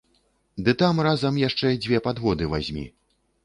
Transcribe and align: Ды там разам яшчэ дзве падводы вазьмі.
Ды 0.67 0.73
там 0.83 1.03
разам 1.09 1.39
яшчэ 1.49 1.67
дзве 1.87 2.03
падводы 2.09 2.51
вазьмі. 2.55 2.91